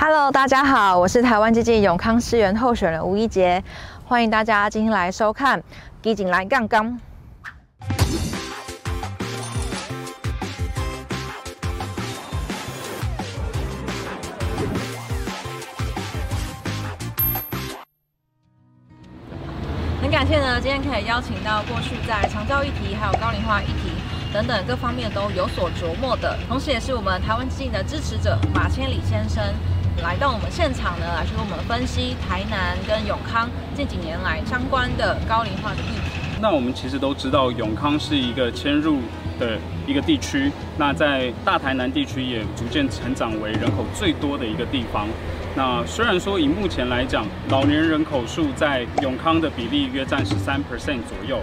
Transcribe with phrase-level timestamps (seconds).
[0.00, 3.60] Hello，大家好，我是台湾基进永康市议员候选人吴一杰，
[4.04, 5.58] 欢迎大家今天来收看
[6.00, 6.86] 《基进来杠杠》。
[20.00, 23.90] 很感谢呢，今天可以邀请到过去在长照议题、还有高龄化议题
[24.32, 29.42] 等等各方面都有所琢磨的，同时也是我们台湾基进的支持者马千里先生，
[30.02, 36.38] 来到我们现场呢，来去跟我们分析台南跟永康近几年来相关的高龄化的议题。
[36.40, 39.00] 那我们其实都知道，永康是一个迁入
[39.40, 45.08] 的一个地区，那在大台南地区也逐渐成长为人口最多的一个地方。
[45.56, 51.40] 那虽然说以目前来讲，老年人口数在永康的比例约占十三 percent 左右，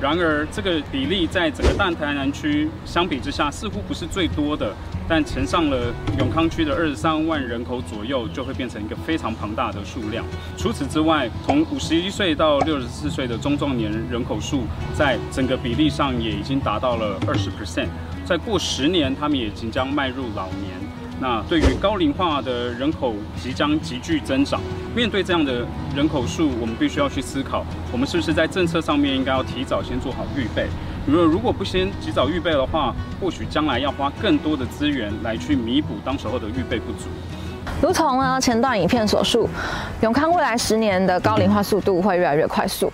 [0.00, 4.74] 然而这个比例在整个大台南区相比之下似乎不是最多的，
[5.08, 10.24] 但乘上了永康区的二十三万人口左右，就会变成一个非常庞大的数量。
[10.56, 17.88] 除此之外，从五十一岁到六十四岁的中壮年人口数，在整个比例上也已经达到了二十 percent，
[18.24, 20.78] 再过十年，他们也即将迈入老年。
[21.20, 24.60] 那对于高龄化的人口即将急剧增长，
[24.94, 25.66] 面对这样的
[25.96, 30.68] 人口数，我们必须要去思考，我们是不是在政策上面应该要提早先做好预备？
[31.08, 37.08] 如果如果不先及早预备的话，或许将来要花更多的资源来去弥补当时候的预备不足。
[37.80, 39.48] 如同呢前段影片所述，
[40.02, 42.92] 永康未来十年的高龄化速度会越来越快速。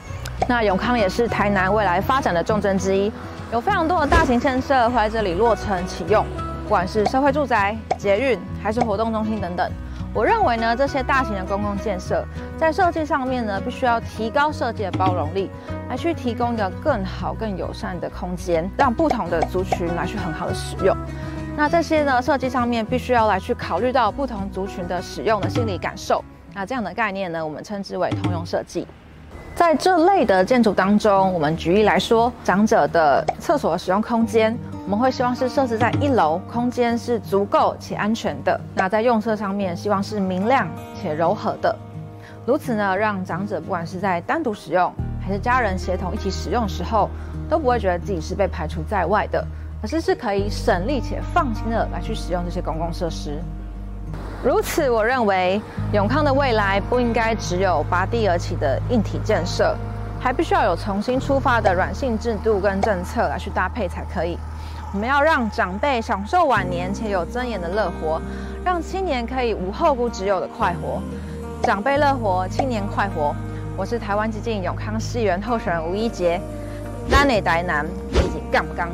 [0.49, 3.11] 那永康也是台南未来发展的重镇之一，
[3.53, 6.25] 有非常多的大型建设会在这里落成启用。
[6.63, 9.69] 不管是社会住宅、捷运，还是活动中心等等，
[10.15, 12.25] 我认为呢，这些大型的公共建设
[12.57, 15.51] 在设计上面呢，必须要提高设计的包容力，
[15.91, 20.97] 来去提供一个更好、更友善的空间，让不同的族群来去很好的使用。
[21.57, 26.25] 那这些呢，设计上面必须要来去考虑到不同族群的使用的心理感受。
[26.55, 28.87] 那这样的概念呢，我们称之为通用设计。
[29.57, 34.57] 在这类的建筑当中，我们举例来说，长者的厕所使用空间。
[34.85, 38.61] 我们会希望是设置在一楼，空间是足够且安全的。
[38.75, 41.75] 那在用色上面，希望是明亮且柔和的。
[42.45, 44.93] 如此呢，让长者不管是在单独使用，
[45.25, 47.09] 还是家人协同一起使用时候，
[47.49, 49.43] 都不会觉得自己是被排除在外的，
[49.81, 53.41] 而是是可以省力且放心的来去使用这些公共设施。
[54.45, 55.63] 如此，我认为
[55.95, 59.75] 永康的未来不应该只有拔地而起的硬体建设，
[60.21, 64.39] 还必须要有重新出发的软性制度跟政策来去搭配才可以。
[64.95, 68.23] 我们要让长辈享受晚年且有尊严的乐活，
[68.65, 71.03] 让青年可以无后顾之忧的快活。
[71.65, 73.35] 长辈乐活，青年快活。
[73.77, 76.41] 我是台湾基金永康市议员候选人吴一杰，
[77.11, 78.89] 丹内台南，基进杠不杠？